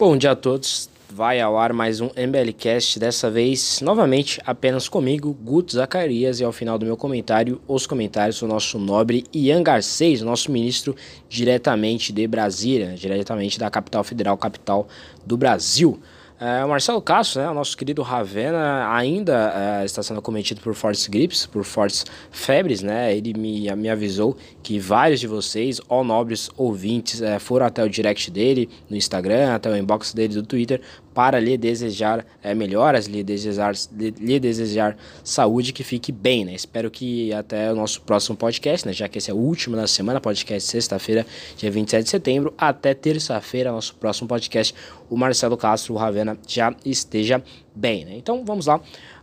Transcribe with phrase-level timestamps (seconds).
[0.00, 0.88] Bom dia a todos.
[1.10, 6.52] Vai ao ar mais um MBLcast, dessa vez novamente apenas comigo, Guto Zacarias, e ao
[6.52, 10.96] final do meu comentário, os comentários do nosso nobre Ian Garcês, nosso ministro
[11.28, 14.88] diretamente de Brasília, diretamente da capital federal, capital
[15.26, 16.00] do Brasil.
[16.40, 20.74] É, o Marcelo Castro, né, o nosso querido Ravena, ainda é, está sendo cometido por
[20.74, 23.14] fortes gripes, por fortes febres, né?
[23.14, 27.90] Ele me, me avisou que vários de vocês, ó nobres ouvintes, é, foram até o
[27.90, 30.80] direct dele no Instagram, até o inbox dele do Twitter,
[31.14, 36.54] para lhe desejar é, melhoras, lhe desejar, lhe, lhe, desejar saúde, que fique bem, né?
[36.54, 38.92] Espero que até o nosso próximo podcast, né?
[38.92, 42.94] Já que esse é o último da semana, podcast sexta-feira, dia 27 de setembro, até
[42.94, 44.74] terça-feira, nosso próximo podcast,
[45.08, 47.42] o Marcelo Castro, o Ravena, já esteja
[47.74, 48.12] bem, né?
[48.16, 48.80] Então vamos lá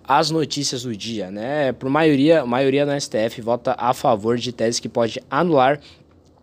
[0.08, 1.74] as notícias do dia, né?
[1.74, 5.82] Por maioria, maioria no STF vota a favor de tese que pode anular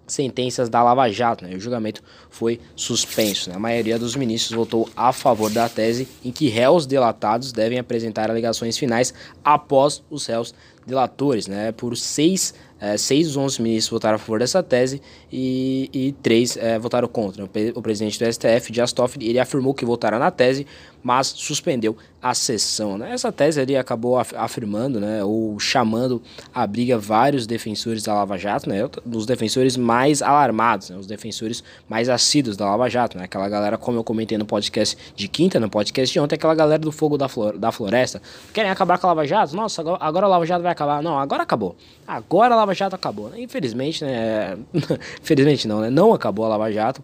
[0.06, 1.44] sentenças da Lava Jato.
[1.44, 1.54] Né?
[1.54, 3.50] O julgamento foi suspenso.
[3.50, 3.56] Né?
[3.56, 8.30] A maioria dos ministros votou a favor da tese em que réus delatados devem apresentar
[8.30, 10.54] alegações finais após os réus
[10.86, 11.46] delatores.
[11.46, 11.72] Né?
[11.72, 12.54] Por seis
[12.84, 15.00] é, seis dos 11 ministros votaram a favor dessa tese
[15.32, 17.44] e, e três é, votaram contra.
[17.74, 20.66] O, presidente do STF, Dias Toffoli, ele afirmou que votará na tese,
[21.02, 22.98] mas suspendeu a sessão.
[22.98, 23.12] Né?
[23.12, 26.22] Essa tese ele acabou afirmando, né, ou chamando
[26.54, 31.62] a briga vários defensores da Lava Jato, né, os defensores mais alarmados, né, os defensores
[31.86, 35.60] mais assíduos da Lava Jato, né, aquela galera, como eu comentei no podcast de quinta,
[35.60, 38.22] no podcast de ontem, aquela galera do fogo da, flor da floresta,
[38.54, 39.54] querem acabar com a Lava Jato?
[39.54, 41.02] Nossa, agora, agora a Lava Jato vai acabar.
[41.02, 41.76] Não, agora acabou.
[42.06, 43.32] Agora a Lava Jato acabou.
[43.36, 44.56] Infelizmente, né,
[45.20, 47.02] infelizmente não, né, não acabou a Lava Jato.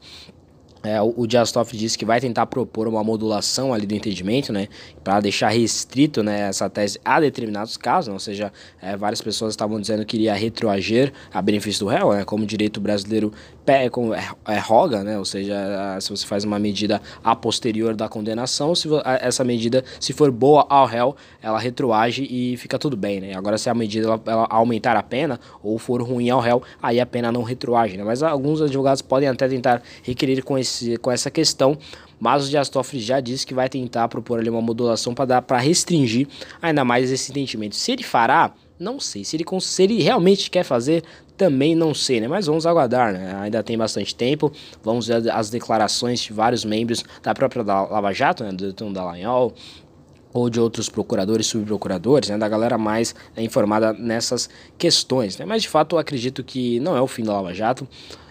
[0.83, 4.53] É, o, o Dias Toffoli disse que vai tentar propor uma modulação ali do entendimento,
[4.53, 4.69] né,
[5.05, 9.53] para deixar restrito, né, essa tese a determinados casos, né, ou seja, é, várias pessoas
[9.53, 13.33] estavam dizendo que iria retroagir a benefício do réu, né, como o direito brasileiro
[13.67, 13.85] é,
[14.53, 15.55] é, roga, né, ou seja,
[16.01, 18.89] se você faz uma medida a posterior da condenação, se
[19.21, 23.59] essa medida, se for boa ao réu, ela retroage e fica tudo bem, né, agora
[23.59, 27.07] se a medida ela, ela aumentar a pena ou for ruim ao réu, aí a
[27.07, 31.11] pena não retroage, né, mas alguns advogados podem até tentar requerer com esse esse, com
[31.11, 31.77] essa questão,
[32.19, 36.29] mas o Dias Toffoli já disse que vai tentar propor ali uma modulação para restringir
[36.61, 37.75] ainda mais esse entendimento.
[37.77, 39.25] Se ele fará, não sei.
[39.25, 41.03] Se ele, se ele realmente quer fazer,
[41.37, 42.29] também não sei, né?
[42.29, 43.35] Mas vamos aguardar, né?
[43.41, 44.53] Ainda tem bastante tempo.
[44.83, 48.53] Vamos ver as declarações de vários membros da própria Lava Jato, né?
[48.53, 49.55] Do Tom Dallagnol,
[50.33, 54.49] ou de outros procuradores, subprocuradores, né, da galera mais é, informada nessas
[54.79, 55.37] questões.
[55.37, 55.45] Né?
[55.45, 57.87] Mas de fato eu acredito que não é o fim da Lava Jato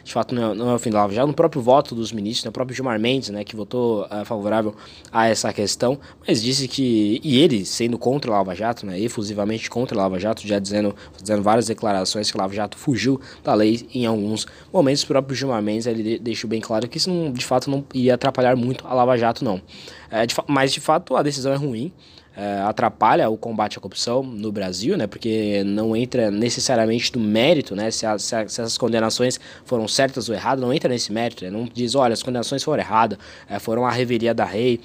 [0.09, 2.12] de fato não é, não é o fim da Lava Jato, no próprio voto dos
[2.12, 4.75] ministros, né, o próprio Gilmar Mendes, né, que votou uh, favorável
[5.12, 9.69] a essa questão, mas disse que, e ele sendo contra a Lava Jato, né, efusivamente
[9.69, 13.53] contra a Lava Jato, já dizendo, dizendo várias declarações que a Lava Jato fugiu da
[13.53, 17.31] lei em alguns momentos, o próprio Gilmar Mendes ele deixou bem claro que isso não,
[17.31, 19.62] de fato não ia atrapalhar muito a Lava Jato, não.
[20.09, 21.94] É, de, mas de fato a decisão é ruim,
[22.40, 25.08] é, atrapalha o combate à corrupção no Brasil, né?
[25.08, 27.92] Porque não entra necessariamente no mérito, né?
[27.92, 31.44] Se, a, se, a, se essas condenações foram certas ou erradas, não entra nesse mérito.
[31.44, 31.52] Né?
[31.52, 34.80] Não diz, olha, as condenações foram erradas, é, foram a reveria da rei,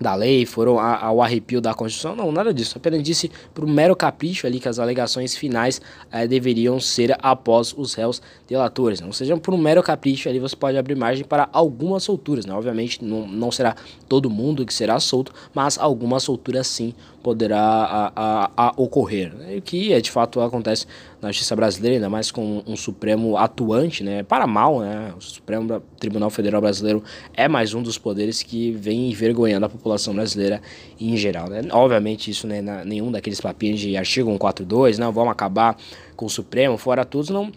[0.00, 2.76] da lei, foram ao arrepio da Constituição, não, nada disso.
[2.76, 7.72] Apenas disse por um mero capricho ali que as alegações finais eh, deveriam ser após
[7.76, 9.00] os réus delatores.
[9.00, 9.06] Né?
[9.06, 12.44] Ou seja, por um mero capricho ali você pode abrir margem para algumas solturas.
[12.44, 12.52] Né?
[12.52, 13.76] Obviamente não, não será
[14.08, 19.32] todo mundo que será solto, mas algumas solturas sim poderá a, a, a ocorrer.
[19.34, 19.56] Né?
[19.56, 20.86] O que é, de fato acontece
[21.22, 24.22] na justiça brasileira, ainda mais com um Supremo atuante, né?
[24.22, 24.80] para mal.
[24.80, 25.14] Né?
[25.16, 29.83] O Supremo Tribunal Federal Brasileiro é mais um dos poderes que vem envergonhando a população
[30.14, 30.62] brasileira
[31.00, 31.48] em geral.
[31.48, 31.62] Né?
[31.70, 35.76] Obviamente isso né, na, nenhum daqueles papinhos de artigo 142, não, vamos acabar
[36.16, 37.52] com o Supremo, fora tudo, não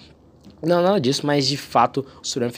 [0.62, 2.52] não, nada disso, mas de fato o Supremo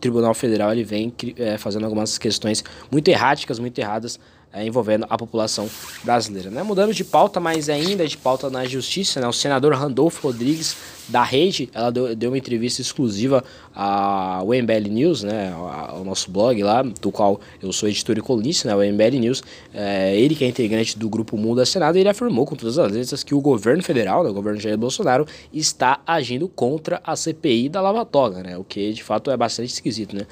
[0.00, 4.18] Tribunal Federal ele vem é, fazendo algumas questões muito erráticas, muito erradas
[4.52, 5.68] é, envolvendo a população
[6.04, 6.50] brasileira.
[6.50, 6.62] Né?
[6.62, 9.26] Mudando de pauta, mas ainda de pauta na justiça, né?
[9.26, 10.76] o senador Randolfo Rodrigues
[11.08, 13.42] da Rede, ela deu, deu uma entrevista exclusiva
[13.74, 15.52] ao MBL News, né?
[15.52, 18.74] ao nosso blog lá, do qual eu sou editor e colunista, né?
[18.76, 19.42] o MBL News.
[19.72, 23.22] É, ele que é integrante do grupo Mundo Senado, ele afirmou com todas as letras
[23.22, 24.30] que o governo federal, né?
[24.30, 28.58] o governo Jair Bolsonaro, está agindo contra a CPI da Lava Toga, né?
[28.58, 30.14] o que de fato é bastante esquisito.
[30.14, 30.26] Né?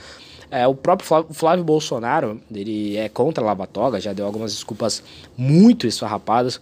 [0.50, 4.52] É, o próprio Flávio, Flávio, Bolsonaro, ele é contra a Lava Toga, já deu algumas
[4.52, 5.02] desculpas
[5.36, 6.60] muito esfarrapadas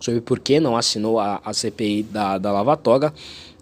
[0.00, 3.12] sobre por que não assinou a, a CPI da, da Lava Toga.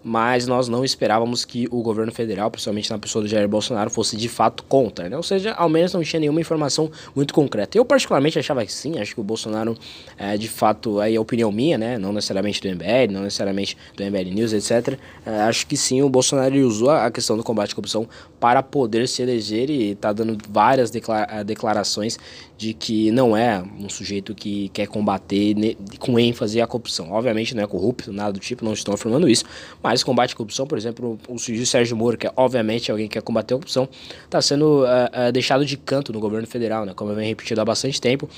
[0.07, 4.15] Mas nós não esperávamos que o governo federal, principalmente na pessoa do Jair Bolsonaro, fosse
[4.15, 5.17] de fato contra, né?
[5.17, 7.77] Ou seja, ao menos não tinha nenhuma informação muito concreta.
[7.77, 9.77] Eu particularmente achava que sim, acho que o Bolsonaro,
[10.17, 11.97] é, de fato, aí é opinião minha, né?
[11.97, 14.97] Não necessariamente do MBL, não necessariamente do MBL News, etc.
[15.25, 18.07] É, acho que sim, o Bolsonaro usou a questão do combate à corrupção
[18.39, 22.17] para poder se eleger e está dando várias declara declarações
[22.57, 25.55] de que não é um sujeito que quer combater
[25.99, 27.11] com ênfase a corrupção.
[27.11, 29.45] Obviamente não é corrupto, nada do tipo, não estou afirmando isso,
[29.81, 33.13] mas combate à corrupção, por exemplo, o sujeito Sérgio Moro, que é obviamente alguém que
[33.13, 33.87] quer combater a corrupção,
[34.25, 36.93] está sendo uh, uh, deixado de canto no governo federal, né?
[36.95, 38.29] como eu venho repetido há bastante tempo.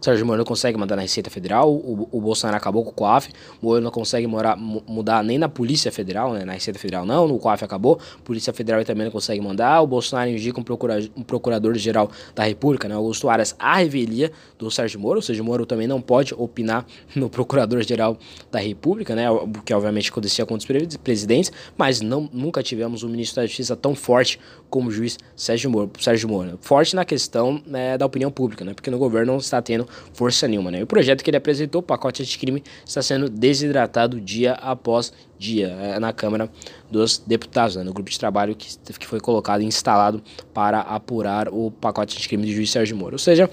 [0.00, 3.30] Sérgio Moro não consegue mandar na Receita Federal, o, o Bolsonaro acabou com o COAF,
[3.60, 7.26] o Moro não consegue morar, mudar nem na Polícia Federal, né, na Receita Federal não,
[7.26, 11.22] no COAF acabou, Polícia Federal também não consegue mandar, o Bolsonaro indica um, procura, um
[11.22, 15.86] procurador-geral da República, né, Augusto Aras, a revelia do Sérgio Moro, o Sérgio Moro também
[15.86, 18.18] não pode opinar no procurador-geral
[18.50, 19.24] da República, né,
[19.64, 20.66] que obviamente acontecia com os
[21.02, 24.38] presidentes, mas não, nunca tivemos um ministro da Justiça tão forte
[24.68, 26.58] como o juiz Sérgio Moro, Sérgio Moro.
[26.60, 30.46] Forte na questão né, da opinião pública, né, porque no governo não está tendo força
[30.46, 30.70] nenhuma.
[30.70, 30.80] Né?
[30.80, 35.12] E o projeto que ele apresentou, o pacote de crime, está sendo desidratado dia após
[35.38, 36.50] dia é, na Câmara
[36.90, 37.82] dos Deputados, né?
[37.82, 40.22] no grupo de trabalho que, que foi colocado e instalado
[40.54, 43.14] para apurar o pacote de crime de juiz Sérgio Moro.
[43.14, 43.50] Ou seja,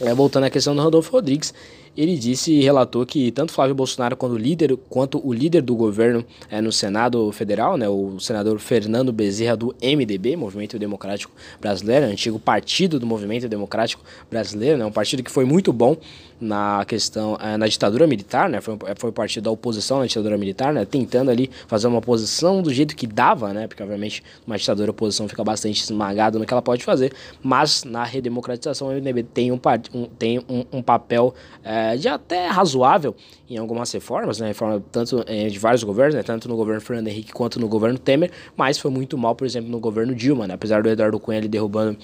[0.00, 1.52] é, voltando à questão do Rodolfo Rodrigues,
[1.96, 5.74] ele disse e relatou que tanto Flávio Bolsonaro quanto o líder, quanto o líder do
[5.74, 12.06] governo é, no Senado Federal, né, o senador Fernando Bezerra do MDB, Movimento Democrático Brasileiro,
[12.06, 15.96] antigo partido do Movimento Democrático Brasileiro, né, um partido que foi muito bom
[16.40, 20.72] na questão é, na ditadura militar, né, foi, foi partido da oposição na ditadura militar,
[20.72, 24.90] né, tentando ali fazer uma oposição do jeito que dava, né, porque obviamente uma ditadura
[24.90, 27.12] a oposição fica bastante esmagada no que ela pode fazer,
[27.42, 29.60] mas na redemocratização o MDB tem um,
[29.94, 33.14] um tem um, um papel é, é, de até razoável
[33.48, 37.08] em algumas reformas, né, reforma tanto é, de vários governos, né, tanto no governo Fernando
[37.08, 40.54] Henrique quanto no governo Temer, mas foi muito mal, por exemplo, no governo Dilma, né,
[40.54, 41.98] apesar do Eduardo Cunha ali derrubando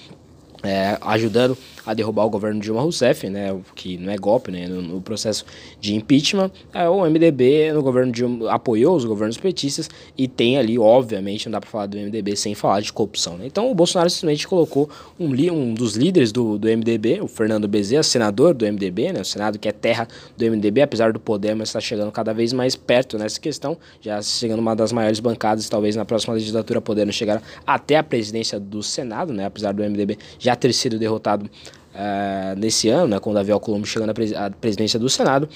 [0.63, 4.81] é, ajudando a derrubar o governo Dilma Rousseff, né, que não é golpe, né, no,
[4.81, 5.45] no processo
[5.79, 10.77] de impeachment, é, o MDB no governo Dilma apoiou os governos petistas e tem ali,
[10.77, 13.45] obviamente, não dá para falar do MDB sem falar de corrupção, né?
[13.45, 14.89] Então o Bolsonaro simplesmente colocou
[15.19, 19.25] um, um dos líderes do, do MDB, o Fernando Bezerra, senador do MDB, né, o
[19.25, 20.07] Senado que é terra
[20.37, 24.21] do MDB, apesar do poder, mas está chegando cada vez mais perto nessa questão, já
[24.21, 28.83] chegando uma das maiores bancadas, talvez na próxima legislatura podendo chegar até a presidência do
[28.83, 33.33] Senado, né, apesar do MDB já ter sido derrotado uh, nesse ano, né, com o
[33.33, 35.49] Davi Alcolumbre chegando à, pres à, presidência do Senado,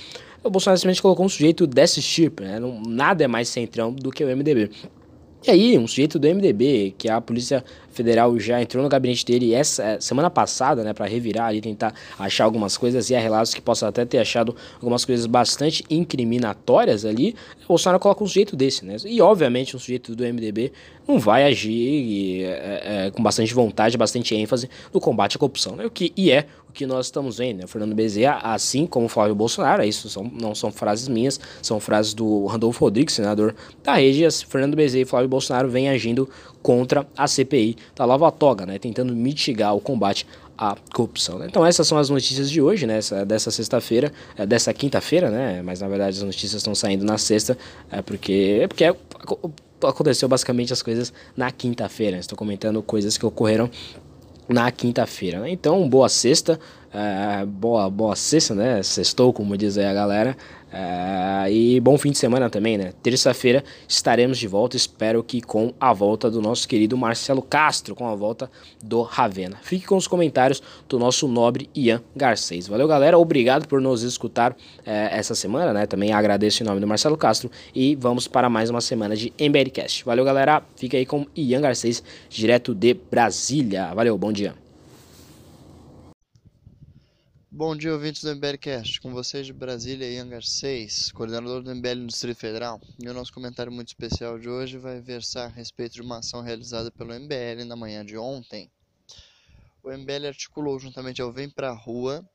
[0.43, 4.11] o Bolsonaro simplesmente colocou um sujeito desse tipo, né, não, nada é mais centrão do
[4.11, 4.69] que o MDB.
[5.45, 9.53] E aí, um sujeito do MDB, que a Polícia Federal já entrou no gabinete dele
[9.53, 13.61] essa semana passada, né, para revirar ali, tentar achar algumas coisas, e há relatos que
[13.61, 17.35] possa até ter achado algumas coisas bastante incriminatórias ali,
[17.65, 18.95] o Bolsonaro coloca um sujeito desse, né?
[19.05, 20.71] E obviamente um sujeito do MDB
[21.07, 25.85] não vai agir é, é, com bastante vontade, bastante ênfase no combate à corrupção, né?
[25.85, 27.67] O que, e é que nós estamos vendo, né?
[27.67, 32.13] Fernando Bezerra, assim como o Flávio Bolsonaro, isso são, não são frases minhas, são frases
[32.13, 36.27] do Randolfo Rodrigues, senador da rede, Fernando Bezerra e Flávio Bolsonaro vêm agindo
[36.61, 38.79] contra a CPI da Lava Toga, né?
[38.79, 40.25] Tentando mitigar o combate
[40.57, 41.39] à corrupção.
[41.39, 41.47] Né?
[41.49, 42.97] Então essas são as notícias de hoje, né?
[42.97, 45.61] Essa, dessa sexta-feira, é, dessa quinta-feira, né?
[45.61, 47.57] Mas na verdade as notícias estão saindo na sexta,
[47.91, 48.95] é porque, é porque é,
[49.83, 52.17] aconteceu basicamente as coisas na quinta-feira.
[52.17, 53.69] Estou comentando coisas que ocorreram
[54.47, 55.39] na quinta-feira.
[55.39, 55.51] Né?
[55.51, 56.59] Então, boa sexta,
[56.93, 58.83] é, boa, boa sexta, né?
[58.83, 60.37] Sextou, como diz aí a galera.
[60.71, 62.93] É, e bom fim de semana também, né?
[63.03, 68.07] Terça-feira estaremos de volta, espero que com a volta do nosso querido Marcelo Castro, com
[68.07, 68.49] a volta
[68.83, 69.57] do Ravena.
[69.61, 72.67] Fique com os comentários do nosso nobre Ian Garcês.
[72.67, 73.17] Valeu, galera.
[73.17, 75.85] Obrigado por nos escutar é, essa semana, né?
[75.85, 80.03] Também agradeço em nome do Marcelo Castro e vamos para mais uma semana de MBRcast.
[80.05, 80.63] Valeu, galera.
[80.75, 83.93] Fica aí com Ian Garcês, direto de Brasília.
[83.93, 84.62] Valeu, bom dia.
[87.55, 88.99] Bom dia, ouvintes do MBLcast.
[88.99, 92.81] Com vocês de Brasília, Ian Garcês, coordenador do MBL no Distrito Federal.
[92.99, 96.41] E o nosso comentário muito especial de hoje vai versar a respeito de uma ação
[96.41, 98.71] realizada pelo MBL na manhã de ontem.
[99.83, 102.27] O MBL articulou, juntamente ao Vem Pra Rua,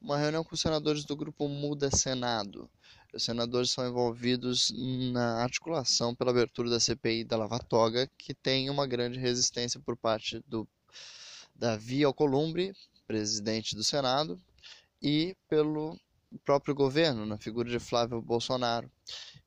[0.00, 2.66] uma reunião com os senadores do grupo Muda Senado.
[3.12, 4.72] Os senadores são envolvidos
[5.12, 9.98] na articulação pela abertura da CPI da Lava Toga, que tem uma grande resistência por
[9.98, 10.66] parte do
[11.54, 12.72] Davi Alcolumbre,
[13.06, 14.40] presidente do Senado,
[15.02, 15.98] e pelo
[16.44, 18.90] próprio governo, na figura de Flávio Bolsonaro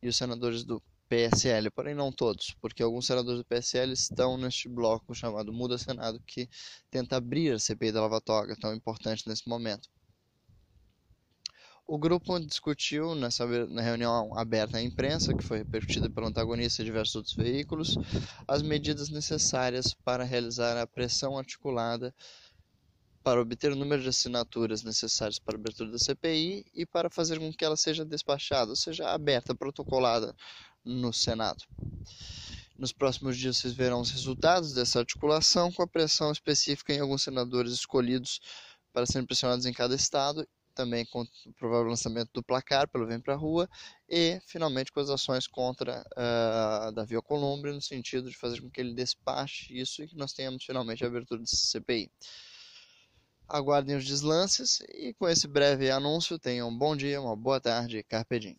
[0.02, 4.68] e os senadores do PSL, porém não todos, porque alguns senadores do PSL estão neste
[4.68, 6.50] bloco chamado Muda Senado, que
[6.90, 9.90] tenta abrir a CPI da Lava Toga, tão importante nesse momento.
[11.88, 16.86] O grupo discutiu nessa na reunião aberta à imprensa, que foi repercutida pelo antagonista e
[16.86, 17.96] diversos outros veículos,
[18.48, 22.12] as medidas necessárias para realizar a pressão articulada
[23.25, 27.39] para obter o número de assinaturas necessárias para a abertura da CPI e para fazer
[27.39, 30.36] com que ela seja despachada, ou seja, aberta, protocolada
[30.86, 31.63] no Senado.
[32.77, 37.24] Nos próximos dias vocês verão os resultados dessa articulação com a pressão específica em alguns
[37.24, 38.39] senadores escolhidos
[38.94, 43.20] para serem pressionados em cada estado também com o provável lançamento do placar pelo Vem
[43.20, 43.67] Pra Rua
[44.08, 48.82] e, finalmente, com as ações contra uh, Davi Alcolumbre, no sentido de fazer com que
[48.82, 52.12] ele despache isso e que nós tenhamos finalmente a abertura desse CPI.
[53.48, 58.04] Aguardem os deslances e com esse breve anúncio tenham um bom dia, uma boa tarde,
[58.04, 58.58] Carpe.